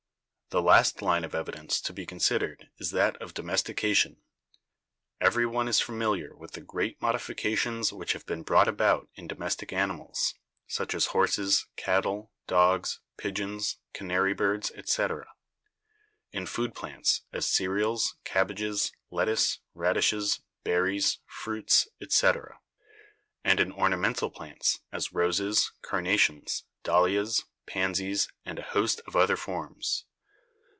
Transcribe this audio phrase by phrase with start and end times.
[0.53, 4.17] The last line of evidence to be considered is that of 'domestication.'
[5.21, 9.71] Every one is familiar with the great modifications which have been brought about in domestic
[9.71, 10.33] animals,
[10.67, 15.25] such as horses, cattle, dogs, pigeons, canary birds, etc.;
[16.33, 22.59] in food plants, as cereals, cabbages, lettuce, radishes, berries, fruits, etc.;
[23.41, 30.03] and in ornamental plants, as roses, carnations, dahlias, pansies and a host of other forms.